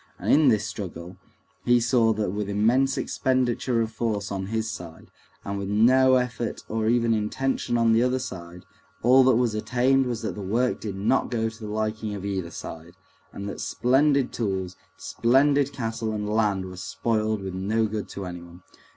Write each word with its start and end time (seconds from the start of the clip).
And 0.17 0.33
in 0.33 0.47
this 0.47 0.65
struggle 0.65 1.17
he 1.63 1.79
saw 1.79 2.11
that 2.13 2.31
with 2.31 2.49
immense 2.49 2.97
expenditure 2.97 3.81
of 3.81 3.91
force 3.91 4.31
on 4.31 4.47
his 4.47 4.67
side, 4.67 5.11
and 5.45 5.59
with 5.59 5.67
no 5.69 6.15
effort 6.15 6.63
or 6.67 6.89
even 6.89 7.13
intention 7.13 7.77
on 7.77 7.91
the 7.93 8.01
other 8.01 8.17
side, 8.17 8.65
all 9.03 9.23
that 9.25 9.35
was 9.35 9.53
attained 9.53 10.07
was 10.07 10.23
that 10.23 10.33
the 10.33 10.41
work 10.41 10.79
did 10.81 10.95
not 10.95 11.29
go 11.29 11.49
to 11.49 11.59
the 11.59 11.71
liking 11.71 12.15
of 12.15 12.25
either 12.25 12.49
side, 12.49 12.93
and 13.31 13.47
that 13.47 13.61
splendid 13.61 14.33
tools, 14.33 14.75
splendid 14.97 15.71
cattle 15.71 16.11
and 16.13 16.27
land 16.27 16.65
were 16.65 16.77
spoiled 16.77 17.43
with 17.43 17.53
no 17.53 17.85
good 17.85 18.09
to 18.09 18.25
anyone. 18.25 18.63